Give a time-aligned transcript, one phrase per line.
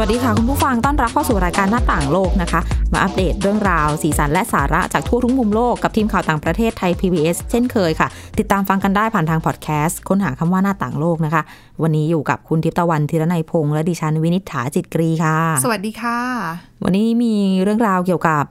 [0.00, 2.60] วัสดีค่ะคุณผู้ฟังต้อนรับเข้าสู่รายการหน้าต่างโลกนะคะ
[2.92, 8.08] มาอัปเดตเรื่องราว สีสันและสาระจากทั่วทุกมุมโลกกับทีมข่าวต่างประเทศไทย PBS เช่นเคยค่ะ
[8.38, 11.42] ติดตามฟังกันได้ผ่านทางพอดแคสต์ค้นหาคำว่าหน้าต่างโลกนะคะ
[11.82, 16.18] วันนี้อยู่กับคุณทิพย์ตะวันธีรนัยพงษ์และดิฉันวินิษฐาจิตกรีค่ะ สวัสดีค่ะ
[16.84, 18.44] วันนี้มีเรื่องราวเกี่ยวกับ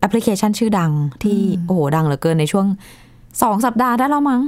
[0.00, 0.92] แอปพลิเคชันชื่อดัง
[1.22, 2.66] ที่โอ้โหดังเหลือเกินในช่วง
[3.42, 4.42] สองสัปดาห์ได้แล้วมั้ง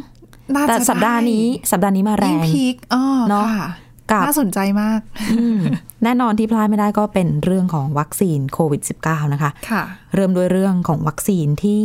[0.54, 3.68] น่าแต่จะสัปดาห์นี้สัปดาห์นี้มาแรงยิ่ง peakอ๋อเนอะค่ะ
[4.12, 5.00] กับน่าสนใจมาก
[5.32, 5.60] อืม
[6.04, 9.82] แน่นอนที่พลาดไม่ได้ก็เป็นเรื่องของวัคซีนโควิด -19 นะคะค่ะ
[10.14, 11.84] เริ่มด้วยเรื่องของวัคซีนที่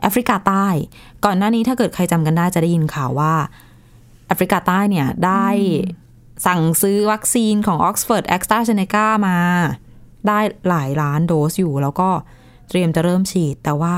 [0.00, 0.66] แอฟริกาใต้
[1.24, 3.34] ก่อนหน้านี้ถ้าเกิดใครจำกันได้จะได้ยินข่าวว่า
[4.26, 5.46] แอฟริกาใต้เนี่ยได้
[6.46, 9.38] สั่งซื้อวัคซีนของ Oxford a s t r a z e ซ e c a มา
[10.28, 12.08] ได้หลายล้านโดสอยู่ แล้วก็
[12.68, 13.94] เตรียมจะเริ่มฉีด แต่ว่า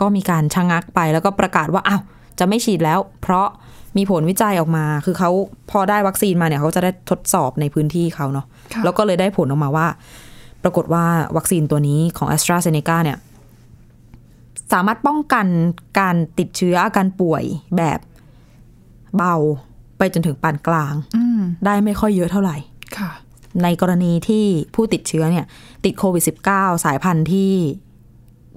[0.00, 2.02] ก็มีการชะงักไปแล้วก็ประกาศว่าอ้าว
[2.38, 3.48] จะไม่ฉีดแล้ว เพราะ
[3.96, 5.30] มีผลวิจัยออกมา คือเขา
[5.70, 9.86] พอได้วัคซีนมาเนี่ยเขาจะได้ทดสอบในพื้นที่เขาเนาะค่ะแล้วก็เลยได้ผลออกมาว่า
[10.62, 11.04] ปรากฏว่า
[11.36, 13.18] วัคซีนตัวนี้ของ a s t r a z e ซ e c a เนี่ย
[14.72, 15.46] สามารถป้องกัน
[15.98, 17.44] การติดเชื้ออาการป่วย
[17.76, 17.98] แบบ
[19.16, 19.34] เบา
[19.98, 22.56] ไปจนถึงปานกลางอืมได้ไม่ค่อยเยอะเท่าไหร่
[22.98, 23.10] ค่ะ
[23.62, 25.44] ในกรณีที่ผู้ติดเชื้อเนี่ย
[25.84, 27.52] ติดโควิด -19 สายพันธุ์ที่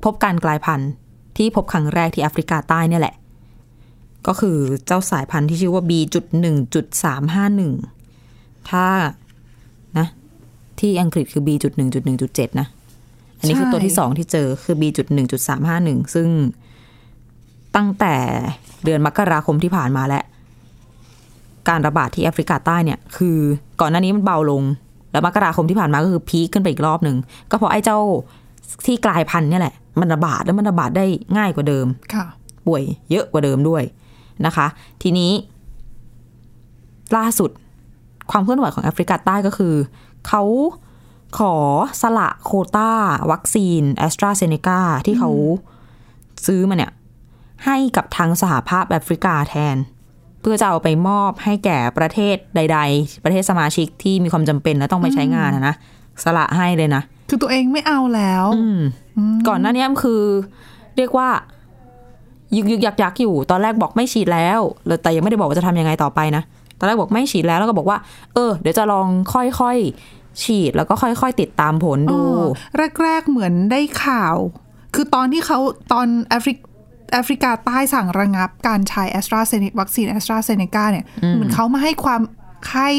[0.04, 0.90] พบการกลายพันธุ์
[1.38, 3.16] ที่พบครั้งแรกที่แอฟริกาใต้เนี่ยแหละ
[4.28, 8.86] ก็คือเจ้าสายพันธุ์ที่ชื่อว่า B.1.351 ถ้า
[9.98, 10.08] นะ
[10.80, 12.68] ที่อังกฤษคือ B.1.1.7 นะ
[13.40, 16.28] อันนี้คือตัวที่สองที่เจอคือ B.1.351 ซึ่ง
[17.76, 18.16] ตั้งแต่
[18.84, 20.24] เดือนมกราคมที่ผ่านมาแล้ว
[21.70, 23.38] การระบาดที่แอฟริกาใต้เนี่ย คือ
[23.82, 24.64] ก่อนหน้านี้มันเบาลง
[25.12, 27.18] แล้วมกราคมที่ผ่านมาก็คือพีคขึ้นไปอีกรอบหนึ่ง
[27.52, 28.00] ก็เพราะไอ้เจ้า
[28.86, 31.06] ที่กลายพันธุ์เนี่ยแหละ มันระบาดแล้วมันระบาดได้
[31.38, 32.26] ง่ายกว่าเดิม ค่ะ
[32.68, 33.84] ป่วยเยอะกว่าเดิมด้วย
[34.46, 34.68] นะคะ
[35.04, 35.32] ทีนี้
[37.18, 37.50] ล่าสุด
[38.32, 39.76] ความเคลื่อนไหวของแอฟริกาใต้ก็คือ
[40.28, 40.44] เขา
[41.40, 41.56] ขอ
[42.02, 42.92] สละโควต้า
[43.32, 45.32] วัคซีนแอสตราเซเนกาที่เขา
[46.46, 46.92] ซื้อมาเนี่ย
[47.66, 49.78] ให้กับทางสหภาพแอฟริกาแทน
[50.42, 55.76] เพื่อจะเอาไปมอบให้แก่ประเทศใด ๆ ประเทศสมาชิกที่มีความจำเป็นและต้องไปใช้งานอะนะ
[56.24, 58.80] สละให้เลยนะ คือตัวเองไม่เอาแล้วอืม
[59.48, 60.22] ก่อนหน้านี้มันคือ
[60.98, 61.30] เรียกว่า
[62.56, 66.44] ยึกยึกยักยักอยู่ ตอนแรกบอกไม่ฉีดแล้วแล้วแต่ยังไม่ได้บอกว่าจะทำยังไงต่อไปนะ
[66.80, 67.98] ตอนแรกบอกไม่ฉีดแล้วแล้วก็บอกว่า
[68.34, 72.20] เออ เดี๋ยวจะลองค่อยๆ ฉีดแล้วก็ค่อยๆ ติดตามผลดู
[73.04, 74.36] แรกๆ เหมือนได้ข่าว
[74.96, 75.60] คือตอนที่เขา
[75.94, 76.58] ตอนแอฟริก
[77.14, 82.22] แอฟริกาใต้สั่งระงับการใช้แอสตราเซเนกวัคซีนแอสตราเซเนกาเนี่ย เหมือนเขามาให้ความ
[82.74, 82.90] ให้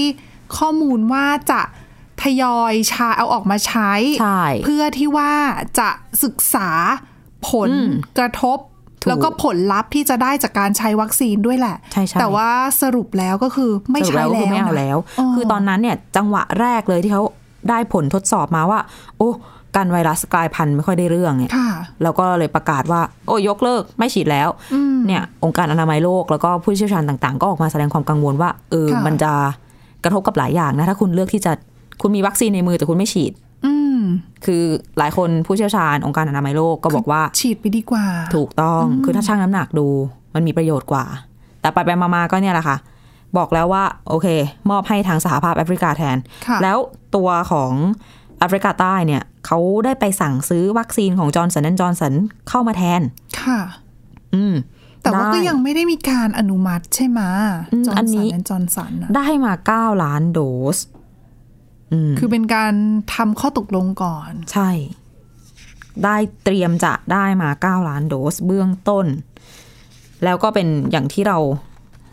[0.58, 1.60] ข้อมูลว่าจะ
[2.22, 5.32] ทยอยใช้เอาออกมาใช้ใช่เพื่อที่ว่า
[5.78, 5.90] จะ
[6.24, 6.70] ศึกษา
[7.50, 7.70] ผล
[8.18, 8.67] กระทบถูก
[9.08, 12.48] แล้วก็ผลลัพธ์ที่จะได้จากการใช้วัคซีนด้วยแหละ ใช่ใช่แต่ว่า
[12.82, 17.22] สรุปแล้วก็คือไม่สรุปใช้ก็แล้คือวไม่เอานะแล้วอ๋อคือตอนนั้นเนี่ยจังหวะแรกเลยที่เขา
[17.68, 18.80] ได้ผลทดสอบมาว่า
[19.18, 19.30] โอ้
[19.76, 21.70] การไวรัสกลายพันธุ์ไม่ค่อยได้เรื่องเนี่ยค่ะ
[22.02, 24.48] แล้วก็เลยประกาศว่า โอ้ยกเลิกไม่ฉีดแล้ว
[25.06, 29.32] เนี่ย องค์การอนามัยโลกแล้วก็ผู้เชี่ยวชาญต่างๆ ก็ออกมาแสดงความกังวลว่าเออค่ะมันจะ
[30.04, 31.52] กระทบกับหลายอย่างนะถ้าคุณเลือกที่จะ
[32.02, 33.47] คุณมีวัคซีนในมือแต่คุณไม่ฉีดอืม
[34.44, 34.64] คือ
[34.98, 38.04] หลายคนผู้เชี่ยวชาญองค์การอนามัยโลกก็บอกว่า ฉีดไปดีกว่า
[38.34, 39.88] ถูกต้องคือถ้าชั่งน้ำหนักดู
[40.34, 41.04] มันมีประโยชน์กว่า
[41.60, 42.76] แต่ไปไปๆมาๆก็เนี่ยแหละค่ะ
[43.36, 44.26] บอกแล้วว่า โอเค
[44.70, 46.16] มอบให้ทางสหภาพแอฟริกาแทน
[46.46, 46.78] ค่ะแล้ว
[47.16, 47.72] ตัวของ
[48.38, 52.14] แอฟริกาใต้เนี่ยเขาได้ไปสั่งซื้อวัคซีนของจอร์นสันและจอร์นสัน
[52.48, 53.00] เข้ามาแทน
[53.42, 53.60] ค่ะ
[54.34, 54.54] อืม
[55.02, 57.20] แต่ว่าได้ก็ยังไม่ได้มีการอนุมัติใช่ไหม
[57.72, 60.40] อืมอันนี้จอร์นสันและจอร์นสันน่ะได้มาเก้าล้านโด
[60.76, 60.97] สอืม
[62.18, 62.74] คือเป็นการ
[63.14, 64.70] ทำข้อตกลงก่อน ใช่
[66.04, 69.06] ได้เตรียมจะได้มาเก้าล้านโดสเบื้องต้น
[70.24, 71.38] แล้วก็เป็นอย่างที่เรา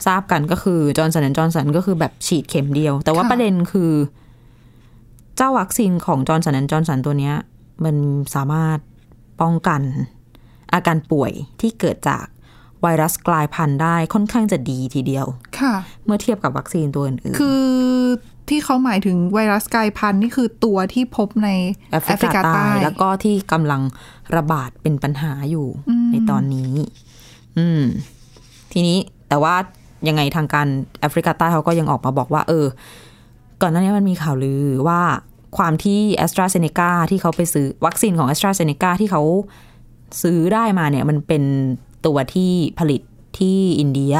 [0.05, 3.91] ทราบกันก็คือจอร์นสันจอร์นสันก็คือแบบฉีดเข็มเดียว แต่ว่าค่ะประเด็นคือ
[5.35, 7.35] เจ้าวัคซีนของจอร์นสันจอร์นสันตัวเนี้ย
[7.83, 7.95] มัน
[8.35, 8.77] สามารถ
[9.41, 9.81] ป้องกัน
[10.73, 11.31] อาการป่วย
[11.61, 12.25] ที่เกิดจาก
[12.81, 15.25] ไวรัสกลายพันธุ์ได้ค่อนข้างจะดีทีเดียว
[15.59, 15.73] ค่ะ
[16.05, 17.63] เมื่อเทียบกับวัคซีนตัวอื่นๆคือ
[18.49, 21.49] ที่เขาหมายถึงไวรัสกลายพันธุ์นี่คือตัวที่พบใน
[21.91, 23.81] แอฟริกาใต้ แล้วก็ที่กำลัง
[24.35, 25.67] ระบาดเป็นปัญหาอยู่
[26.11, 26.73] ในตอนนี้
[27.57, 27.83] อืม
[28.73, 28.97] ทีนี้
[29.29, 29.55] แต่ว่า
[30.07, 30.67] ยังไงทางการ
[30.99, 32.65] แอฟริกาใต้เขาก็ยังออกมาบอกว่า เออ
[33.61, 35.01] ก่อนหน้านี้มันมีข่าวลือว่า
[35.57, 39.21] ความที่แอสตราเซเนกาที่เขาไปซื้อวัคซีนของแอสตราเซเนกาที่เขา
[40.21, 41.43] ซื้อได้มาเนี่ย มันเป็น
[42.05, 43.01] ตัวที่ผลิต
[43.39, 44.13] ที่อินเดีย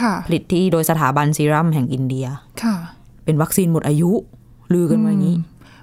[0.00, 2.26] ค่ะผลิตที่โดยสถาบันซีรัมแห่งอินเดีย
[2.62, 2.76] ค่ะ
[3.24, 4.10] เป็นวัคซีนหมดอายุ
[4.74, 5.36] ลือกันมาอย่างนี้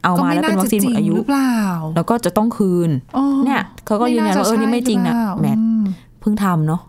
[0.03, 1.59] เอาก็มาไม่แล้วเป็นวัคซีนหมดอายุหรือเปล่า
[1.95, 5.83] แล้วก็จะต้องคืนอ๋อเนี่ยเขาก็ยืนยันว่าเออนี่ไม่จริงนะาจใช่หอเปล่าแหมอืม
[6.21, 6.81] เพิ่งทำเนาะ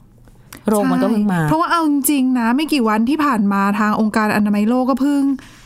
[0.68, 5.22] โรคมันก็เพิ่งมา เพราะว่าเอาจริงๆนะ ไม่กี่วันที่ผ่านมาทางองค์การอนามัยโลกก็เพิ่ง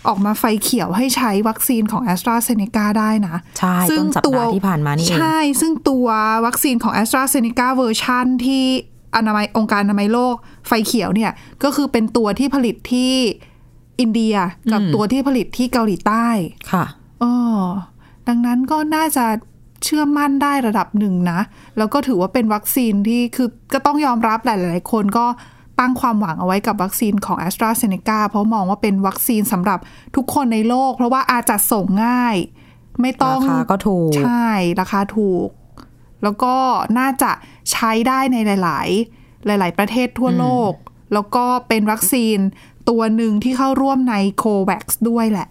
[0.08, 6.06] ออกมาไฟเขียวให้ใช้วัคซีนของ a s t r a z เซ e c a ได้นะ ใช่ต้นสัปดาห์ที่ผ่านมานี่เอง ใช่ ซึ่งตัว
[6.46, 8.64] วัคซีนของ a s t r a z เซ e c a เวอร์ชันที่
[9.16, 10.34] อนามัยองค์การอนามัยโลก
[10.66, 11.32] ไฟเขียวเนี่ย
[11.62, 13.12] ก็คือเป็นตัวที่ผลิตที่
[14.00, 14.37] อินเดีย
[14.73, 16.26] กับอืมตัวที่ผลิตที่เกาหลีใต้
[16.73, 16.85] ค่ะ
[17.23, 17.35] อ๋อ
[18.29, 19.25] ดังนั้นก็น่าจะ
[19.85, 21.41] เชื่อมั่นได้ระดับหนึ่งนะ
[21.79, 25.26] แล้วก็ถือว่าเป็นวัคซีนที่คือก็ต้องยอมรับหลาย ๆ คนก็
[25.81, 29.79] ตั้งความหวังเอาไว้กับวัคซีนของ a s t r a z เซ e c a เพราะมองว่าเป็นวัคซีนสำหรับ
[30.17, 32.37] ทุกคนในโลก เพราะว่าอาจจัดส่งง่าย
[33.00, 34.49] ไม่ต้องราคาก็ถูก ใช่
[34.81, 35.49] ราคาถูก
[36.23, 36.55] แล้วก็
[36.99, 37.31] น่าจะ
[37.73, 38.88] ใช้ได้ในหลาย
[39.56, 40.73] ๆ หลาย ๆ ประเทศทั่วโลก
[41.14, 42.38] แล้วก็เป็นวัคซีน
[42.88, 45.48] ตัวหนึ่งที่เข้าร่วมใน COVAX ด้วยแหละ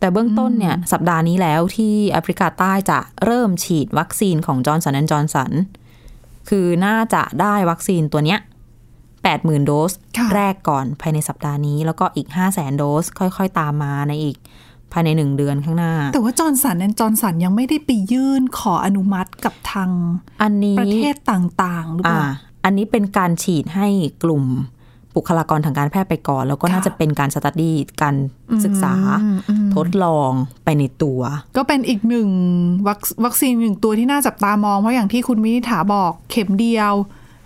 [0.00, 5.52] แต่เบื้องต้นเนี่ย สัปดาห์นี้แล้วที่แอฟริกาใต้จะเริ่มฉีดวัคซีนของ Johnson and Johnson
[6.48, 8.40] คือน่าจะได้วัคซีนตัวเนี้ย
[9.22, 14.36] แปดหมื่นโดสค่ะแรกก่อนภายในสัปดาห์นี้ แล้วก็อีกห้าแสนโดส ค่อยๆ ตามมาในอีก
[14.92, 19.90] ภายในหนึ่งเดือนข้างหน้า แต่ว่ Johnson and Johnson ยังไม่ได้ไปยื่นขออนุมัติกับทาง
[20.42, 22.30] อันนี้ประเทศต่างๆหรือเปล่าอ่า
[22.64, 23.88] อันนี้เป็นการฉีดให้
[24.22, 24.44] กลุ่ม
[25.18, 28.14] บุคลากรทางการแพทย์ไปก่อน แล้วก็น่าค่ะจะเป็นการ study การ
[28.64, 30.30] ศึกษาอืมอืมทดลอง
[30.64, 31.20] ไปในตัว
[31.56, 32.28] ก็เป็นอีกหนึ่ง
[32.86, 36.94] วัควัคซีนหนึ่งตัวที่น่าจับตามอง เพราะอย่างที่คุณวินิษฐาบอกเข็มเดียว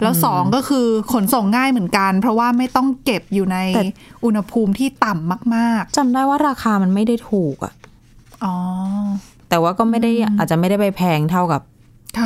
[0.02, 3.82] แล้วสองก็คือขนส่งง่ายเหมือนกัน เพราะว่าไม่ต้องเก็บอยู่ในแต่
[4.24, 8.54] อุณหภูมิที่ต่ำมากจำได้ว่าราคามันไม่ได้ถูกอะๆอ๋อ
[9.48, 11.71] แต่ว่าก็ไม่ได้อาจจะไม่ได้ไปแพงเท่ากับค่ะ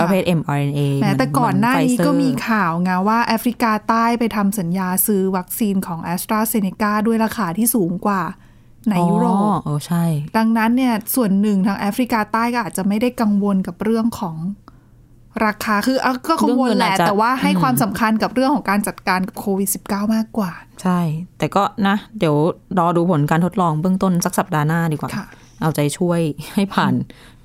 [0.01, 6.93] ประเภท mRNA แม้แต่ก่อนหน้านี้เมืก็ Pfizer มีข่าวไงว่าแอฟริกาใต้ไปทำสัญญาซื้อวัคซีนของ a s t r a z เซ e c a
[7.07, 8.23] ด้วยราคาที่สูงกว่า
[8.91, 10.05] ในยุโรอ๋ปอเออใช่
[10.37, 14.37] ดังนั้นเนี่ยส่วนหนึ่งทางแอฟริกาใต้ก็อาจจะไม่ได้กังวลกับเรื่องของ
[15.47, 21.01] ราคาคือเอาก็กังวลแหละเรื่องเงินอาจจะแต่ว่าให้อืมความสำคัญกับเรื่องของการจัดการกับโควิด -19 มากกว่า ใช่
[21.39, 22.35] แต่ก็นะ เดี๋ยว
[22.79, 25.27] รอดูผลการทดลองเบื้องต้นสักสัปดาห์หน้าดีกว่าค่ะ
[25.61, 26.21] เอาใจช่วย
[26.55, 26.95] ให้ผ่าน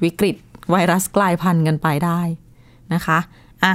[0.04, 0.36] วิกฤต
[0.69, 2.19] ไวรัสกลายพันธุ์กันไปได้
[2.94, 3.19] นะคะ
[3.63, 3.74] อะ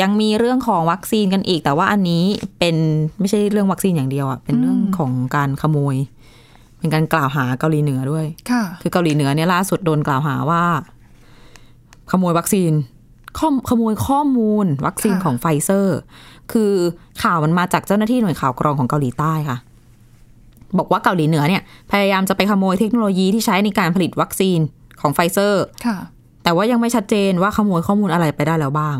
[0.00, 2.24] ยังมีเรื่องของวัคซีนกันอีก แต่ว่าอันนี้
[2.58, 2.76] เป็น
[3.18, 5.96] ไม่ใช่เรื่องวัคซีนอย่างเดียวอะเป็นเรื่องของการขโมย
[6.78, 10.62] เป็นการกล่าวหาเกาหลีเหนือด้วยค่ะ คือเกาหลีเหนือเนี่ยล่าสุดโดนกล่าวหาว่า
[12.10, 12.72] ขโมยวัคซีน
[13.38, 15.98] ข้อมขโมยข้อมูล วัคซีนค่ะของไฟเซอร์
[16.52, 16.72] คือ
[17.22, 19.58] ข่าวมันมาจากเจ้าหน้าที่หน่วยข่าวกรองของเกาหลีใต้ค่ะ
[20.78, 21.62] บอกว่าเกาหลีเหนือเนี่ย
[21.92, 24.58] พยายามจะไปขโมยเทคโนโลยีที่ใช้ในการผลิตวัคซีน
[25.00, 25.98] ของไฟเซอร์ค่ะ
[26.44, 28.96] แต่ว่ายังไม่ชัดเจนว่าขโมยข้อมูลอะไรไปได้แล้วบ้าง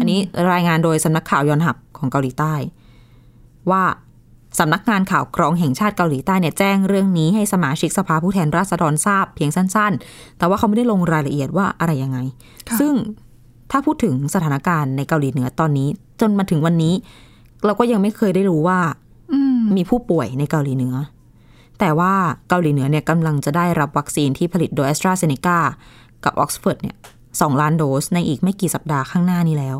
[0.00, 0.18] อันนี้
[0.52, 2.54] รายงานโดยสำนักข่าวยอนหับของเกาหลีใต้
[3.70, 3.82] ว่า
[4.58, 12.18] สำนักงานข่าวกรองแห่งชาติเกาหลีใต้เนี่ยแจ้งเรื่องนี้ให้สมาชิกสภาผู้แทนราษฎรทราบเพียงสั้น ๆ แต่ว่าเขาไม่ได้ลงรายละเอียดว่าอะไรยังไง
[12.68, 12.92] ค่ะซึ่ง
[13.70, 15.88] ถ้าพูดถึงสถานการณ์ในเกาหลีเหนือตอนนี้
[16.20, 16.94] จนมาถึงวันนี้
[17.64, 18.78] เราก็ยังไม่เคยได้รู้ว่า
[19.32, 20.94] อืมมีผู้ป่วยในเกาหลีเหนือ
[21.80, 22.12] แต่ว่า
[22.48, 25.58] เกาหลีเหนือเนี่ยกำลังจะได้รับวัคซีนที่ผลิตโดย a s t r a z เซ e c a
[26.24, 26.96] กับออกซฟอร์ดเนี่ย
[27.40, 29.76] สองล้านโดสในอีกไม่กี่สัปดาห์ข้างหน้านี้แล้ว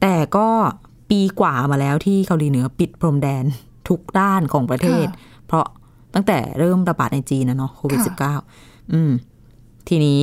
[0.00, 0.48] แต่ก็
[1.10, 3.44] ปีกว่ามาแล้วที่เกาหลีเหนือปิดพรมแดน
[3.88, 5.66] ทุกด้านของประเทศค่ะเพราะ
[6.14, 9.10] ตั้งแต่เริ่มระบาดในจีนนะเนาะโควิดค่ะ -19 อืม
[9.88, 10.22] ทีนี้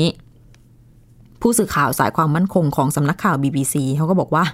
[1.42, 4.46] ผู้สื่อข่าวสายความมั่นคงของสำนักข่าว BBC เขาก็บอกว่า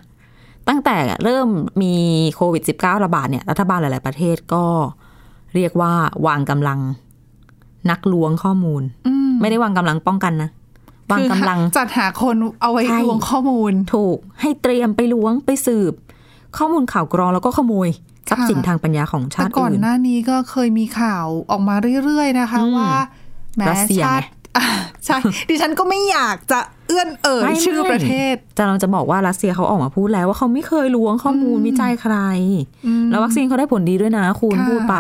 [0.68, 1.48] ตั้งแต่เริ่ม
[1.82, 1.94] มี
[2.36, 4.64] โควิด -19 ระบาดเนี่ย รัฐบาลหลาย ๆ ประเทศก็
[5.56, 5.92] เรียกว่า
[6.28, 6.80] วางกำลัง
[7.90, 10.50] นักล้วงข้อมูลอืมไม่ได้วางกำลังป้องกันนะ
[11.12, 15.94] วางคือกำลังจัดหาคนเอาไว้ใช่ลวงข้อมูล ถูก ให้เตรียมไปล้วงไปสืบ
[16.58, 17.90] ข้อมูลข่าวกรองแล้วก็ขโมย
[18.30, 21.76] ทรัพย์สินค่ะทางปัญญาของชาแต่ติก่อนอื่นหน้านี้ก็เคยมีข่าวออกมา
[22.06, 22.92] เรื่อยๆนะคะอืมว่า
[23.56, 24.28] แหม้รัสเซียชาติ
[24.58, 24.66] อะ
[25.06, 25.18] ใช่
[25.50, 32.16] ดิฉันก็ไม่อยากจะเอื้อนเอ่ยไม่ชื่อไม่ประเทศจะเราจะบอกว่ารัสเซียเขาออกมาพูดแล้วว่าเขาไม่เคยล้วงข้อมูลวิจัยใคร
[33.12, 34.98] แล้ววัคซีนเขาได้ผลดีด้วยนะ คุณค่ะพูดไป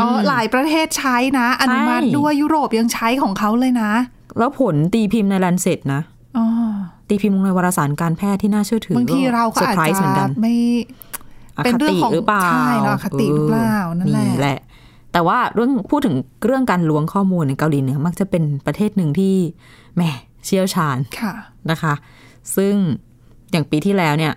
[0.00, 3.90] อ๋อหลายประเทศใช้นะ อนุมัติใช่ด้วยยุโรปยังใช้ของเขาเลยนะ
[4.38, 6.02] แล้วผลตีพิมพ์ในแลนเซ็ตนะ
[6.38, 6.44] อ๋อ
[7.08, 10.54] ตีพิมพ์ในวารสารการแพทย์ที่น่าเชื่อถือบางทีเราก็เซออาจไพรส์เหมือนจะกันไม่
[11.56, 14.58] อเป็นคเรื่องติของหรือเปล่าใช่เราอคติหรือเปล่านั่นแหละแหละ
[15.12, 19.34] แต่ว่าเรื่องพูดถึงเรื่องการล้วงข้อมูลในเกาหลีเหนือมักจะเป็นประเทศหนึ่งที่
[19.96, 20.02] แหม
[20.44, 21.34] เชี่ยวชาญค่ะ
[21.70, 21.94] นะคะ
[22.56, 22.74] ซึ่ง
[23.50, 24.32] อย่างปีที่แล้วเนี่ย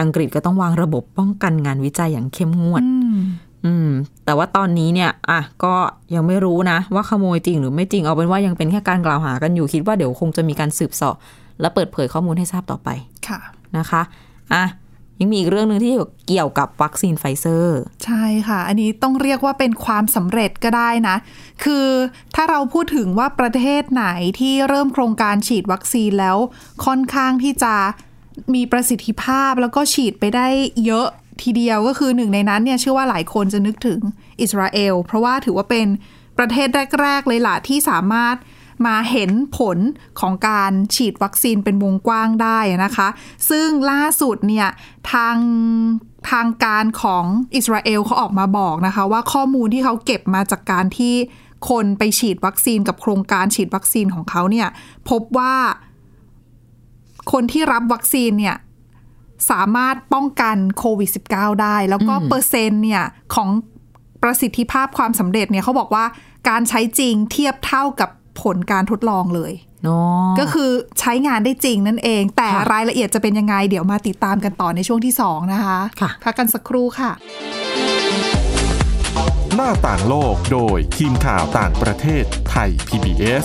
[0.00, 2.82] อังกฤษก็ต้องวางระบบป้องกันงานวิจัยอย่างเข้มงวด
[3.66, 3.90] อืมอืม
[4.24, 5.74] แต่ว่าตอนนี้เนี่ย อะ ก็
[6.14, 11.14] ยังไม่รู้นะ ว่าขโมยจริงหรือไม่จริง เอาเป็นว่ายังเป็นแค่การกล่าวหากันอยู่ คิดว่าเดี๋ยวคงจะมีการสืบเสอบ
[11.60, 12.88] และเปิดเผยข้อมูลให้ทราบต่อไป
[13.28, 13.40] ค่ะ
[13.76, 14.02] นะคะ
[14.52, 14.64] อะ
[15.20, 15.94] ยังมีอีกเรื่องหนึ่งที่
[16.28, 21.16] เกี่ยวกับวัคซีนไฟเซอร์ ใช่ค่ะ อันนี้ต้องเรียกว่าเป็นความสำเร็จก็ได้นะ
[21.64, 21.86] คือ
[22.34, 24.06] ถ้าเราพูดถึงว่าประเทศไหน
[24.38, 26.36] ที่เริ่มโครงการฉีดวัคซีนแล้ว
[26.84, 27.74] ค่อนข้างที่จะ
[28.54, 30.46] มีประสิทธิภาพแล้วก็ฉีดไปได้
[30.84, 31.08] เยอะ
[31.42, 34.00] ทีเดียวก็คือหนึ่งในนั้นเนี่ยเชื่อว่าหลายคนจะนึกถึง
[34.40, 35.86] อิสราเอล เพราะว่าถือว่าเป็น
[36.38, 36.68] ประเทศ
[37.00, 38.36] แรก ๆ เลยล่ะที่สามารถ
[38.86, 39.78] มาเห็นผล
[40.20, 43.08] ของการฉีดวัคซีนเป็นวงกว้างได้นะคะ
[43.50, 44.68] ซึ่งล่าสุดเนี่ย
[45.12, 45.36] ทาง
[46.30, 51.14] ทางการของอิสราเอลเขาออกมาบอกนะคะ ว่าข้อมูลที่เขาเก็บมาจากการที่
[51.70, 54.68] คนไปฉีดวัคซีนกับโครงการฉีดวัคซีนของเขาเนี่ย
[55.08, 55.54] พบว่า
[57.32, 58.56] คนที่รับวัคซีนเนี่ย
[59.50, 63.04] สามารถป้องกันโควิด -19 ได้ แล้วก็เปอร์เซ็นต์เนี่ย
[63.34, 63.48] ของ
[64.22, 66.04] ประสิทธิภาพความสำเร็จเนี่ยเขาบอกว่า
[66.48, 68.10] การใช้จริงเทียบเท่ากับ
[68.42, 69.52] ผลการทดลองเลย
[69.84, 77.10] เนาะก็คือใช้งานได้จริงนั่นเอง แต่ค่ะรายละเอียดจะเป็นยังไง เดี๋ยวมาติดตามกันต่อในช่วงที่ 2 นะคะค่ะพักกันสักครู่ค่ะ
[79.54, 83.44] หน้าต่างโลกโดยทีมข่าวต่างประเทศไทย PBS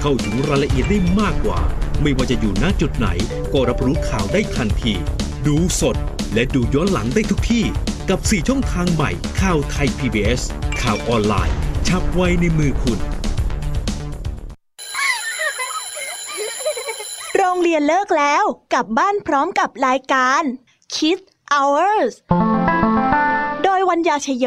[0.00, 1.60] เข้าถึงรายละเอียดได้มากกว่า
[2.02, 3.08] ไม่ว่าจะอยู่ณจุดไหน
[3.52, 4.94] ก็รับรู้ข่าวได้ทันที
[5.46, 5.96] ดูสด
[6.34, 7.64] และดูย้อนหลังได้ทุกที่
[8.08, 10.42] กับ 4 ช่องทางใหม่ข่าวไทย PBS
[10.82, 11.56] ข่าวออนไลน์
[11.88, 12.98] ชับไว้ในมือคุณ
[17.36, 20.42] โรงเรียนเลิกแล้วกลับบ้านพร้อมกับรายการ
[20.94, 22.12] Kids Hours
[23.64, 24.46] โดยวัญญาชยโย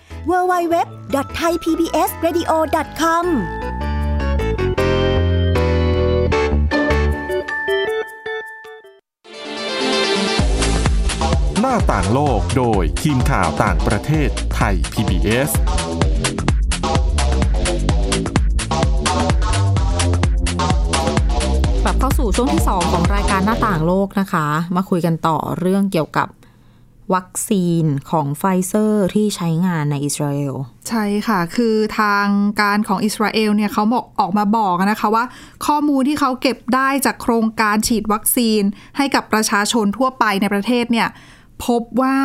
[0.29, 3.25] www.thaipbsradio.com
[11.59, 15.49] หน้าต่างโลกโดยทีมข่าวต่างประเทศไทย PBS
[21.83, 26.27] กลับเข้าสู่ช่วงที่ 2 ของรายการหน้าต่างโลกนะคะ มาคุยกันต่อเรื่องเกี่ยวกับ
[27.13, 30.53] วัคซีนของไฟเซอร์ที่ใช้งานในอิสราเอล
[30.89, 32.27] ใช่ค่ะ คือทาง
[32.61, 35.25] การของอิสราเอลเนี่ยเขาบอกออกมาบอกนะคะว่า
[35.65, 38.61] ข้อมูลที่เขาเก็บได้จากโครงการฉีดวัคซีน
[38.97, 41.07] ให้กับประชาชนทั่วไปในประเทศเนี่ย
[41.65, 42.17] พบว่า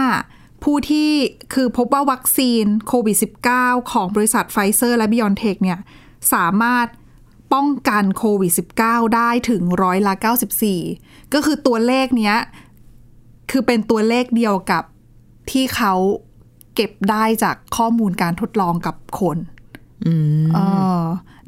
[0.64, 1.10] ผู้ที่
[1.54, 3.16] คือพบว่าวัคซีนโควิด
[3.54, 5.78] -19 ของบริษัทไฟเซอร์และ b ิออนเทคเนี่ย
[6.32, 6.86] สามารถ
[7.54, 8.52] ป้องกันโควิด
[8.82, 10.14] -19 ได้ถึงร้อยละ
[10.74, 12.36] 94 ก็คือตัวเลขเนี้ย
[13.50, 14.84] คือเป็นตัวเลขเดียวกับ
[15.50, 15.94] ที่เขา
[16.74, 19.38] เก็บได้จากข้อมูลการทดลองกับคน
[20.54, 20.58] เอ
[21.00, 21.02] อ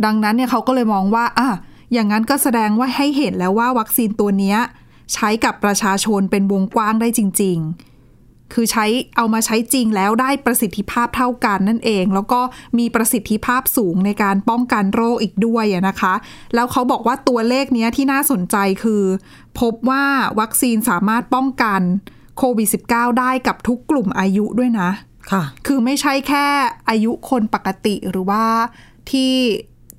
[0.05, 1.49] ดังนั้นเนี่ยเขาก็เลยมองว่าอะ
[1.93, 4.59] อย่างนั้นก็แสดงว่าให้เห็นแล้วว่าวัคซีนตัวเนี้ย
[5.15, 7.98] ใช้กับประชาชนเป็นวงกว้างได้จริง ๆ
[8.55, 8.87] คือใช้
[9.17, 12.41] เอามาใช้จริงแล้วได้ประสิทธิภาพเท่ากันนั่นเอง แล้วก็
[12.79, 16.15] มีประสิทธิภาพสูงในการป้องกันโรคอีกด้วยอะนะคะ
[16.55, 19.03] แล้วเขาบอกว่าตัวเลขเนี้ยที่น่าสนใจคือ
[19.61, 20.05] พบว่า
[20.41, 21.81] วัคซีนสามารถป้องกัน
[22.39, 24.91] โควิด -19 ได้กับทุกกลุ่มอายุด้วยนะ
[25.31, 26.47] ค่ะ คือไม่ใช่แค่
[26.89, 28.45] อายุคนปกติหรือว่า
[29.11, 29.33] ที่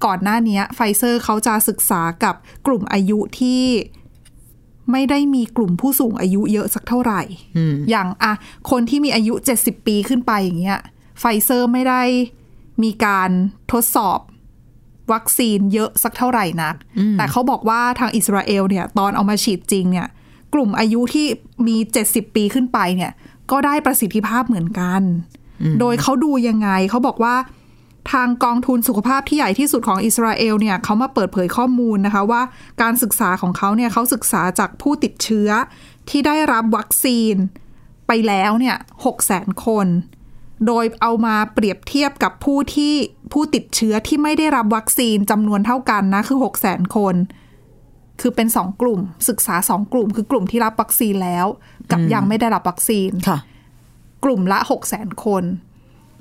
[0.06, 2.36] ก่อนหน้านี้ไฟเซอร์เขาจะศึกษากับ
[2.68, 3.62] กลุ่มอายุที่
[4.92, 7.22] ไม่ได้มีกลุ่มผู้สูงอายุเยอะสักเท่าไหร่
[7.58, 8.34] อืมอย่างอะ
[8.70, 10.80] คนที่มีอายุ 70 ปีขึ้นไปอย่างเงี้ย
[11.20, 12.02] ไฟเซอร์ไม่ได้
[12.84, 13.30] มีการ
[13.72, 14.20] ทดสอบ
[15.12, 16.76] วัคซีนเยอะสักเท่าไหร่นัก
[17.18, 20.08] แต่เขาบอกว่าทางอิสราเอลเนี่ย ตอนเอามาฉีดจริงเนี่ย
[20.54, 21.28] กลุ่มอายุที่
[21.68, 21.76] มี
[22.08, 23.12] 70 ปีขึ้นไปเนี่ย
[23.52, 25.02] ก็ได้ประสิทธิภาพเหมือนกัน
[25.80, 27.36] โดยเขาดูยังไงเขาบอกว่า
[28.12, 32.42] ทางกองทุนสุขภาพที่ใหญ่ที่สุดของอิสราเอลเนี่ยเขามาเปิดเผยข้อมูลนะคะว่า
[32.82, 35.50] การศึกษาของเขาเนี่ยเขาศึกษาจากผู้ติดเชื้อ
[36.10, 37.36] ที่ได้รับวัคซีน
[38.08, 39.88] ไปแล้วเนี่ยหกแสนคน
[40.68, 42.94] โดยเอามาเปรียบเทียบกับผู้ที่
[43.34, 47.16] ผู้ติดเชื้อที่ไม่ได้รับวัคซีนจำนวนเท่ากันนะคือหกแสนคน
[48.22, 51.46] คือเป็นสองกลุ่ม ศึกษาสองกลุ่ม คือกลุ่มที่รับวัคซีนแล้ว
[51.92, 53.40] กับยังไม่ได้รับวัคซีนค่ะ
[54.26, 55.44] กลุ่มละ6 0 0 0 0 0คน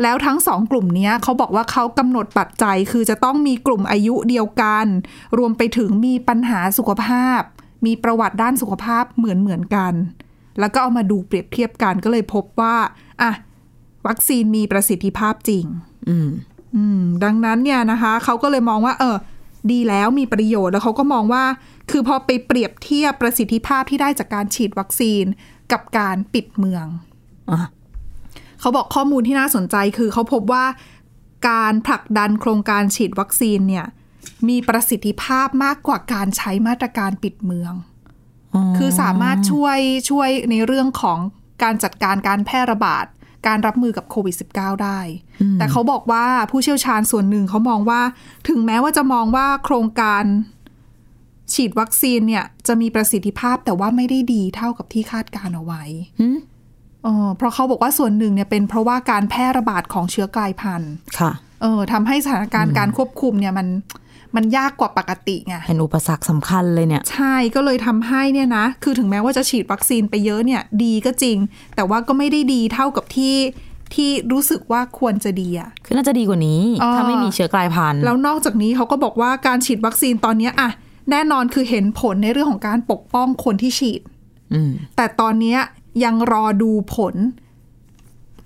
[0.02, 4.86] แล้วทั้งสองกลุ่มเนี้ยเขาบอกว่าเขากำหนดปัจจัยคือจะต้องมีกลุ่มอายุเดียวกัน
[5.38, 7.40] รวมไปถึงมีปัญหาสุขภาพ
[7.86, 9.92] มีประวัติด้านสุขภาพเหมือนเหมือนกัน
[10.60, 12.76] แล้วก็เอามาดูเปรียบเทียบกันก็เลยพบว่า
[13.22, 13.32] อะ
[14.06, 15.64] วัคซีนมีประสิทธิภาพจริง
[16.08, 16.28] อืม
[16.76, 19.16] อืมดังนั้นเนี่ยนะคะเขาก็เลยมองว่า เออ
[19.72, 21.44] ดีแล้วมีประโยชน์แล้วเขาก็มองว่า
[21.90, 25.24] คือพอไปเปรียบเทียบประสิทธิภาพที่ได้จากการฉีดวัคซีน
[25.72, 26.86] กับการปิดเมือง
[27.50, 27.60] อะ
[28.60, 30.64] เขาบอกข้อมูลที่น่าสนใจคือเขาพบว่า
[31.48, 33.86] การผลักดันโครงการฉีดวัคซีนเนี่ย
[34.48, 37.72] มีประสิทธิภาพมากกว่าการใช้มาตรการปิดเมือง
[38.76, 39.78] คือสามารถช่วย
[40.10, 41.18] ช่วยในเรื่องของ
[41.62, 43.06] การจัดการการแพร่ระบาด
[43.46, 45.00] การรับมือกับโควิด -19 ได้
[45.58, 48.02] แต่เขาบอกว่าผู้เชี่ยวชาญส่วนหนึ่งเขามองว่า
[48.48, 50.24] ถึงแม้ว่าจะมองว่าโครงการ
[51.54, 55.82] ฉีดวัคซีนเนี่ยจะมีประสิทธิภาพแต่ว่าไม่ได้ดีเท่ากับที่คาดการเอาไว้
[57.06, 63.66] ออเพราะเขาบอกว่าส่วนหนึ่งเนี่ยเป็นเพราะว่าการแพร่ระบาดของเชื้อกลายพันธุ์ค่ะ เออทำให้สถานการณ์การควบคุมเนี่ยมัน
[64.36, 71.36] มันยากกว่าปกติไงเป็นอุปสรรคสำคัญเลยเนี่ย ใช่ก็เลยทำให้เนี่ยนะ คือถึงแม้ว่าจะฉีดวัคซีนไปเยอะเนี่ย ดีก็จริง
[71.76, 73.34] แต่ว่าก็ไม่ได้ดีเท่ากับที่
[73.94, 80.70] ที่รู้สึกว่าควรจะดีอะคือน่าจะดีกว่านี้อ่าถ้าไม่มีเชื้อกลายพันธุ์แล้วนอกจากนี้เขาก็บอกว่าการฉีดวัคซีนตอนเนี้ยอะ
[81.10, 84.00] แน่นอนคือเห็นผลในเรื่องของการปกป้องคนที่ฉีด
[84.54, 85.56] อืมแต่ตอนเนี้
[86.04, 87.14] ยยังรอดูผล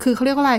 [0.01, 0.55] คือเขาเรียกว่าอะไร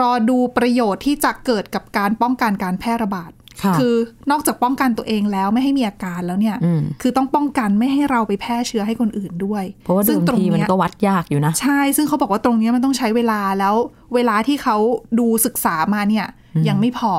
[0.00, 3.30] รอดูประโยชน์ที่จะเกิดกับการป้องกันการแพร่ระบาด
[3.62, 3.96] ค่ะอ
[4.30, 13.74] นอกจากป้องกันตัวเองแล้วไม่ให้มีอาการแล้วเนี่ยอืมคือต้องป้องกันไม่ให้เราไปแพร่เชื้อให้คนอื่นด้วย เพราะว่าเดิซึ่งมตรงทีมันเนี้ยก็วัดยากอยู่นะ ใช่ ซึ่งเขาบอกว่าตรงเนี้ยมันต้องใช้เวลาแล้ว
[14.14, 14.76] เวลาที่เขา
[15.18, 16.26] ดูศึกษามาเนี่ย
[16.68, 17.12] ยังไม่พอ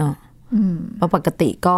[0.00, 0.14] อะ
[0.96, 1.76] เพราะปกติก็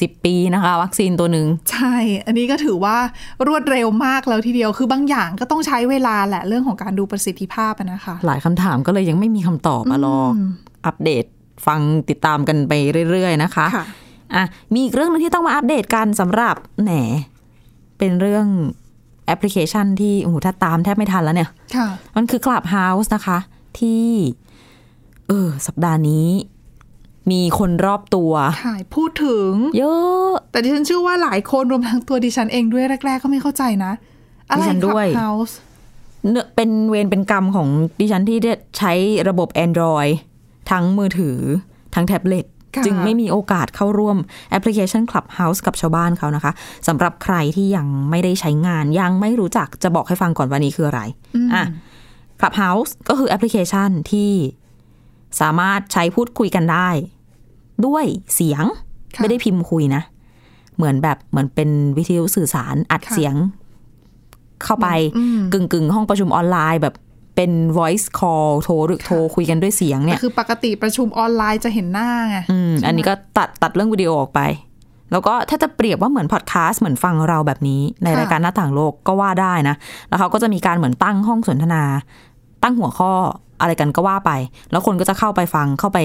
[0.00, 1.94] สิบปีนะคะ วัคซีนตัวหนึ่งใช่
[2.26, 2.96] อันนี้ก็ถือว่า
[3.46, 10.38] รวดเร็วมากแล้วทีเดียวคือบางอย่างก็ต้องใช้เวลาแหละเรื่องของการดูประสิทธิภาพอะนะคะ หลายคำถามก็เลยยังไม่มีคำตอบมารออ
[10.86, 11.24] อัปเดต
[11.66, 12.72] ฟังติดตามกันไป
[13.10, 13.84] เรื่อย ๆ นะคะค่ะ
[14.34, 16.92] อะมีอีกเรื่องหนึงที่ต้องมาอัปเดตกันสำหรับแหน
[17.98, 18.46] เป็นเรื่อง
[19.26, 23.38] แอปพลิเคชันที่โอ้โหถ้าตามแทบไม่ทันแล้วเนี่ยค่ะมันคือ Clubhouse นะคะ
[23.78, 24.06] ที่
[25.28, 26.26] เออ สัปดาห์นี้
[27.30, 28.32] มีคนรอบตัว
[28.64, 33.92] ค่ะพูดถึง เยอะ แต่ดิฉันเชื่อว่าหลายคนรวมทั้งตัวดิฉันเองด้วยแรก ๆ ก็ไม่เข้าใจนะ
[34.50, 35.54] อะไรดิฉันด้วย Clubhouse
[36.30, 37.68] เนอะเป็นเวรเป็นกรรมของ
[38.00, 38.92] ดิฉันที่ได้ใช้
[39.28, 40.12] ระบบ Android
[40.70, 41.38] ทั้งมือถือ
[41.94, 44.16] ทั้งแท็บเล็ตค่ะจึงไม่มีโอกาสเข้าร่วม
[44.50, 46.52] แอปพลิเคชัน Clubhouse กับชาวบ้านเขานะคะ
[46.88, 51.00] สำหรับใครที่ยังไม่ได้ใช้งาน ยังไม่รู้จักจะบอกให้ฟังก่อนว่านี้คืออะไร
[51.54, 51.64] อะ
[52.40, 54.30] Clubhouse ก็คือแอปพลิเคชันที่
[55.40, 56.88] สามารถใช้พูดคุยกันได้
[57.86, 58.64] ด้วยเสียง
[59.14, 60.02] ค่ะไม่ได้พิมพ์คุยนะ
[60.76, 63.34] เหมือนแบบเหมือนเป็นวิทยุสื่อสารอัดค่ะเสียง
[64.64, 66.94] เข้าไปอืมกึ่งกึ่งๆห้องประชุมออนไลน์แบบ
[67.36, 74.40] เป็น voice call โทรหรือโทรคุยกันด้วยเสียงเนี่ย คือปกติประชุมออนไลน์จะเห็นหน้าไงอืมอันนี้ก็ตัดตัดเรื่องวิดีโอออกไป
[75.12, 79.76] แล้วก็ถ้าจะเปรียบว่าเหมือนพอดแคสต์เหมือนฟังเราแบบนี้ ในค่ะรายการหน้าต่างโลกก็ว่าได้นะ
[80.08, 81.82] แล้วเขาก็จะมีการเหมือนตั้งห้องสนทนา
[82.62, 83.12] ตั้งหัวข้อ
[83.62, 84.30] อะไรกันก็ว่าไป
[84.70, 85.98] แล้วคนก็จะเข้าไปฟังเข้าไป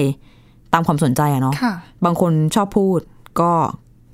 [0.72, 3.00] ตามความสนใจอะเนาะค่ะบางคนชอบพูด
[3.40, 3.52] ก็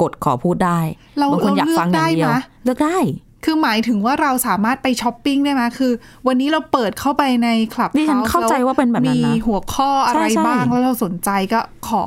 [0.02, 0.78] กดขอพูดได้
[1.18, 2.98] เราบางคนอยากฟังอย่างเดียวเราเลือกได้นะเลือกได้
[3.44, 5.92] คือหมายถึงว่าเราสามารถไปช้อปปิ้งได้ไหมคือ
[6.26, 12.04] วันนี้เราเปิดเข้าไปในคลับดิฉันเข้าใจว่าเป็นแบบนั้นนะมีหัวข้ออะไรใช่ใช่บ้างแล้วเราสนใจก็ขอ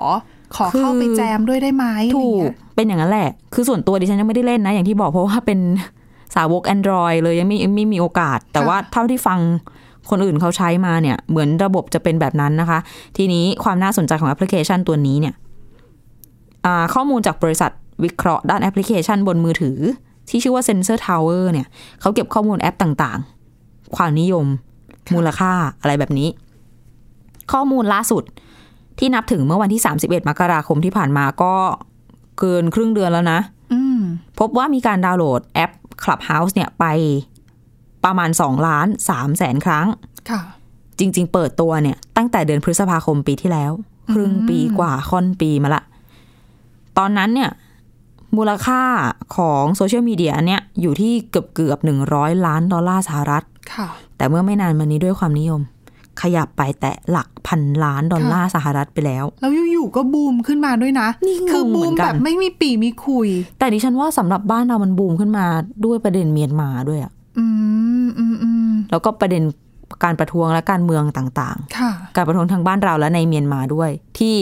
[0.56, 5.60] ขอเข้าไปคือแจมด้วยได้ไหมอะไรถูกเงี้ยเป็นอย่างนั้นแหละ คือส่วนตัวดิฉันยังไม่ได้เล่นนะ อย่างที่บอกเพราะว่าเป็น
[6.36, 9.40] สาวก Android เลยยังไม่ไม่มีโอกาส แต่ว่าเท่าที่ฟัง
[10.10, 12.80] คนอื่นเขาใช้มาเนี่ย เหมือนระบบจะเป็นแบบนั้นนะคะ
[13.18, 15.34] ทีนี้ความน่าสนใจของแอปพลิเคชันตัวนี้เนี่ย
[16.66, 17.72] อ่าข้อมูลจากบริษัท
[18.04, 19.78] วิเคราะห์ด้านแอปพลิเคชันบนมือถือ
[20.30, 21.68] ที่ชื่อว่า Sensor Tower เนี่ย
[22.02, 24.46] เขาเก็บข้อมูลแอปต่างๆ ความนิยม
[25.14, 26.30] มูลค่าอะไรแบบนี้
[27.52, 28.24] ข้อมูลล่าสุด
[29.00, 31.54] ที่นับถึงเมื่อวันที่ 31 มกราคมที่ผ่านมาก็
[32.40, 33.40] เกินครึ่งเดือนแล้วนะ
[33.74, 34.00] อืม
[34.40, 35.72] พบว่ามีการดาวน์โหลดแอป
[36.04, 36.86] Clubhouse เนี่ยไป
[38.06, 39.88] ประมาณ2ล้าน3แสนครั้ง
[40.30, 40.42] ค่ะ
[41.00, 43.72] จริง ๆ เปิดตัวเนี่ย ตั้งแต่เดือนพฤษภาคมปีที่แล้ว
[44.14, 45.84] ครึ่งปีกว่าค่อนปีมาละ
[46.98, 47.52] ตอนนั้นเนี่ย
[48.38, 48.82] มูลค่า
[49.38, 55.62] ของโซเชียลมีเดียอันเนี้ยอยู่ที่เกือบเกือบหนึ่งร้อยล้านดอลลาร์สหรัฐ ค่ะ แต่เมื่อไม่นานมานี้ด้วยความนิยม
[56.22, 63.28] ขยับไปแตะหลักพันล้านดอลลาร์สหรัฐไปแล้ว แล้วอยู่ๆก็บูมขึ้นมาด้วยนะ นี่งงคือบูมเหมือนกัน แบบไม่มีปี่มีขลุ่ย
[63.60, 65.46] แต่ดิฉันว่าสำหรับบ้านเรามันบูมขึ้นมา
[65.86, 67.17] ด้วยประเด็นเมียนมาด้วยอะอืมอืมอืม
[68.92, 69.44] แล้วก็ประเด็น
[70.04, 74.36] การประท้วงและการเมืองต่างๆค่ะการประท้วงทางบ้านเราและในเมียนมาด้วย ที่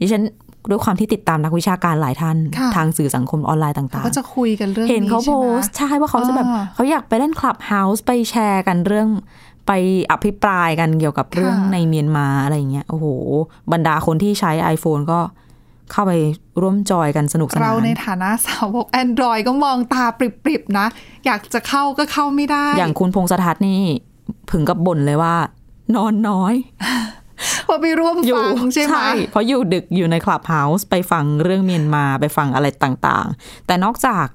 [0.00, 0.22] ดิฉัน
[0.70, 9.08] ด้วยความที่ติดตามนักวิชาการหลายท่านค่ะทางสื่อสังคมออนไลน์ต่างก็จะคุยกันเรื่องๆเห็นเขาโพสต์ใช่ไหมใช่ว่าเขาจะแบบอ่าเขาอยากไปเล่น Clubhouse ไปแชร์กันเรื่อง
[9.66, 9.72] ไป
[10.12, 13.06] อภิปรายกันเกี่ยวกับเรื่องค่ะในเมียนมาอะไรอย่างเงี้ยโอ้โห
[13.72, 15.20] บรรดาคนที่ใช้ iPhone ก็
[15.92, 16.12] เข้าไป
[16.60, 20.86] ร่วมจอยกันสนุกสนาน เราในฐานะสาวก Android ก็มองตาปริบๆนะ
[21.26, 23.82] อยากจะเข้าก็เข้าไม่ได้ อย่างคุณพงษทัศน์นี่
[24.52, 25.34] ถึงกับบ่นเลยว่า
[25.94, 26.54] นอนน้อย
[27.66, 28.98] พอไปร่วมฟังใช่ไหม
[29.30, 34.26] เพราะอยู่ดึกอยู่ในคลับเฮาส์ไปฟังเรื่องเมียนมาไปฟังอะไรต่างๆ แต่นอกจาก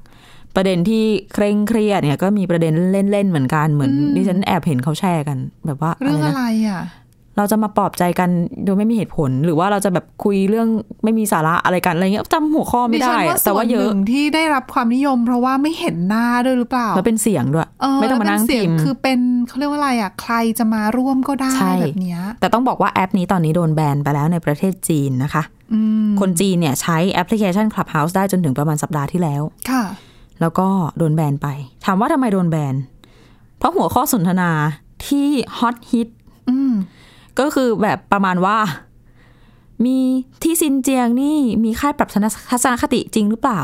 [0.56, 6.82] ประเด็นที่เคร่งเครียดเนี่ยก็มีประเด็นเล่นๆเหมือนกันเหมือนดิฉันแอบเห็นเขาแชร์กัน แบบว่าเรื่องนะอะไรอะ
[7.40, 8.30] เราจะมาปลอบใจกัน
[8.66, 10.68] โดยไม่มีเหตุผล หรือว่าเราจะแบบคุยเรื่อง
[11.04, 29.84] ไม่มีสาระอะไรกันอะไรเงี้ยจำหัวข้อไม่ดิฉัได้นว่าแต่ส่วว่านเยหอะนึ่งที่ได้รับความนิยม เพราะว่าไม่เห็นหน้าด้วยหรือเปล่าแล้วเป็นเสียงด้วยเออไม่ต้องมานั่งแล้วเป็นเสียพิมพ์คือเป็นเขาเรียกว่าอะไรอะใครจะมาร่วมก็ได้ใช่แบบเนี้ยแต่ต้องบอกว่าแอปนี้ตอนนี้โดนแบนไปแล้วในประเทศจีนนะคะอืมคนจีนเนี่ยใช้แอปพลิเคชัน Clubhouse ได้จนถึงประมาณสัปดาห์ที่แล้วค่ะ
[30.42, 31.48] แล้วก็โดนแบนไป
[31.86, 32.76] ถามว่าทำไมโดนแบน
[33.58, 34.52] เพราะหัวข้อสนทนา
[35.08, 36.19] ที่ฮอตฮิตอืม
[37.40, 38.58] ก็คือแบบประมาณว่า
[39.86, 39.98] มี
[40.44, 43.60] ที่ซินเจียงนี่มีค่ายปรับทัศนคติจริงหรือเปล่า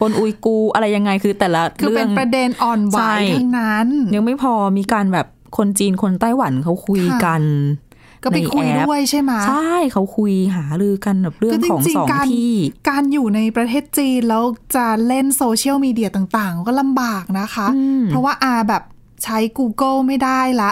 [0.00, 5.26] คนอุยกูอะไรยังไงคือแต่ละคือเรื่เป็อนงประเด็นอ่อนไหวใช่ทั้งนั้น ยังไม่พอมีการแบบ
[5.56, 7.42] คนจีนคนไต้หวันเขาคุยกัน
[8.22, 12.52] ก็ไปคุยในแอปด้วยใช่ไหมใช่เขาคุยหารือกันแบบเรื่องของคือจริงๆสองการที่
[12.88, 14.44] การอยู่ในประเทศจีนแล้ว
[14.76, 17.66] จะเล่นโซเชียลมีเดียต่างๆ ก็ลำบากนะคะ
[18.08, 18.82] เพราะว่าอาแบบ
[19.24, 20.70] ใช้ Google ไม่ได้ละ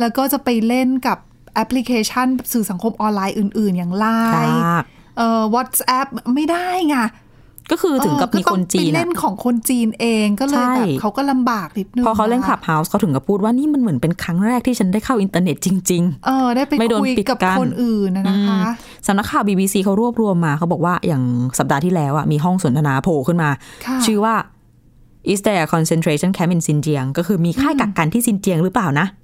[0.00, 1.18] แล้วก็จะไปเล่นกับ
[1.54, 4.06] แอปพลิเคชันสื่อสังคมออนไลน์อื่น ๆ อย่างไล
[4.46, 4.84] น์ย่าง
[5.18, 6.96] เอ่อ WhatsApp ไม่ได้ไง
[7.70, 21.22] ก็คือถึงกับเออมีคนจีนก็ต้องไปอะเล่นของคนจีนเองก็เลยใช่แบบเขาก็ลำบากนิดนึงพอเขาเล่นนะ Clubhouseฮาส์เขาถึงกับพูดว่านี่มันเหมือนเป็นครั้งแรกที่ฉันได้เข้าอินเทอร์เน็ตจริงเออได้ไปไม่โดนคุยปิดกับกั้นคนอื่นนะนะคะๆสำนักข่าว BBC เขารวบรวมมาเขาบอกว่าอย่าง
[21.58, 23.50] สัปดาห์ที่แล้วอะมีห้องสนทนาโผล่ขึ้นมา
[23.86, 24.34] ค่ะชื่อว่า
[25.32, 29.21] is there a concentration camp in Xinjiang ก็คือมีค่ายกักกันที่ซินเจียงหรือเปล่านะอืม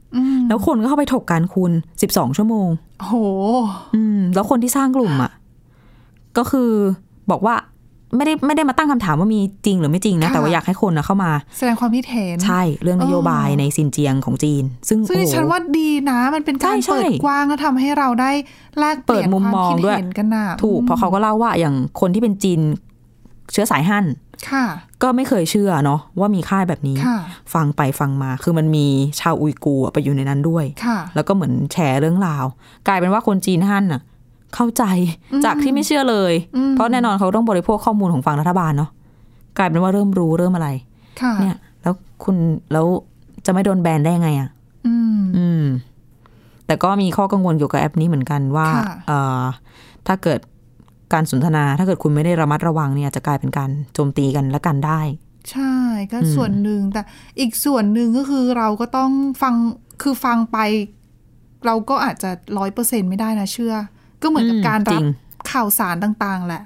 [0.49, 1.73] แล้วคนก็เข้าไปถกการคูณ
[2.05, 2.69] 12ชั่วโมง
[3.07, 3.13] โห
[3.95, 5.33] อืมแล้วคนที่สร้างกลุ่มอะ
[6.39, 6.71] ก็คือ
[7.31, 7.57] บอกว่า
[8.17, 18.31] ไม่ได้ไม่ได้มาตั้งคำถามว่ามีจริงหรือไม่จริงนะค่ะแต่ว่าอยากให้คนนะเข้ามา แสดงความคิดเห็นใช่เรื่องนโยบายในซินเจียงของจีน ซึ่งซึ่งดิโอ้โหฉันว่าดีนะ มันเป็นการใช่ใช่เปิดกว้างแล้วทำให้เราได้
[18.79, 22.61] แลกเปลี่ยนเปิดมุมความมองคิดด้วยเห็นกันนะถูกเพราะเขาก็เล่าว่าอย่างคนที่เป็นจีน
[23.53, 24.05] เชื้อสายฮั่น
[24.51, 24.65] ค่ะ
[25.03, 27.19] ก็ไม่เคยเชื่อเนาะว่ามีค่ายแบบนี้ค่ะ
[27.55, 28.87] ฟังไปฟังมาคือมันมี
[29.21, 32.45] ชาวอุยกูร์อะไปอยู่ในนั้นด้วยค่ะแล้วก็เหมือนแชร์เรื่องราว
[32.89, 34.01] กลายเป็นว่าคนจีนฮั่นน่ะ
[34.55, 34.85] เข้าใจ
[35.45, 36.33] จากที่ไม่เชื่อเลย
[36.75, 38.91] เพราะแน่นอนเขาต้องบริโภคข้อมูลของฝั่งรัฐบาลเนาะ
[39.59, 40.69] กลายเป็นว่าเริ่มรู้เริ่มอะไร
[41.21, 42.37] ค่ะเนี่ย แล้วคุณ
[42.73, 42.87] แล้ว
[43.47, 44.49] จะไม่โดนแบนได้ยังไงอะ
[44.87, 45.65] อืมอืม
[46.67, 49.43] แต่ก็มีข้อกังวลเกี่ยวกับแอปนี้เหมือนกันว่าค่ะเอ่อ
[50.07, 50.39] ถ้าเกิด
[51.13, 55.01] การสนทนาถ้าเกิดคุณไม่ได้ระมัดระวังเนี่ยอาจจะกลายเป็นการโจมตีกันและกันได้
[55.51, 55.75] ใช่
[56.13, 57.03] ก็ส่วนหนึ่งแต่
[57.41, 59.11] อีกส่วนหนึ่งก็คือเราก็ต้อง
[59.43, 59.55] ฟัง
[60.03, 60.59] คือฟังไป
[61.67, 63.75] เราก็อาจจะร้อยเปอร์เซ็นไม่ได้นะเชื่อ
[64.23, 65.05] ก็เหมือนกับอืมการจรัริบง
[65.51, 66.63] ข่าวสารต่างๆ แหละ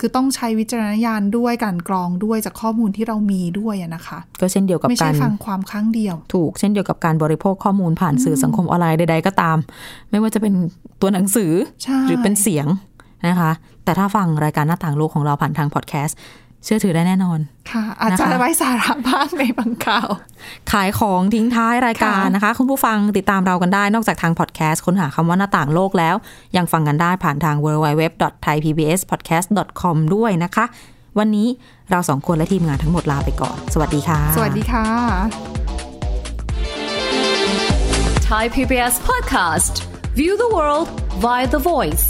[0.00, 9.58] คือต้องใช้วิจารณญาณด้วยการกรองด้วยจากข้อมูลที่เรามีด้วยอะนะคะ ก็เช่นเดียวกับไม่กาใช่รฟังความข้างเดียว ถูกเช่นเดียวกับการบริโภคข้อมูลผ่านสื่อสังคมออนไลน์ใดๆก็ตาม
[10.10, 10.54] ไม่ว่าจะเป็น
[11.00, 11.52] ตัวหนังสือ
[11.82, 12.66] ใช่หรือเป็นเสียง
[13.28, 13.50] นะคะ
[13.84, 16.18] แต่ถ้าฟังรายการหน้าต่างโลกของเราผ่านทางพอดแคสต์
[16.64, 17.38] เชื่อถือได้แน่นอน
[17.70, 20.08] ค่ะ อาจจะนะคะไร้สาระบ้างในบางข่าว
[20.72, 26.14] ขายของทิ้งท้ายรายการนะคะ คุณผู้ฟังติดตามเรากันได้นอกจากทางพอดแคสต์ค้นหาคำว่าหน้าต่างโลกแล้ว
[26.56, 30.64] ยังฟังกันได้ผ่านทาง www.thaipbspodcast.com ด้วยนะคะ
[31.18, 31.48] วันนี้
[31.90, 34.86] เราสองคนและทีมงานทั้งหมดลาไปก่อน สวัสดีค่ะ สวัสดีค่ะ
[38.28, 39.74] Thai PBS podcast.
[40.20, 40.88] View the world
[41.24, 42.04] via the voice.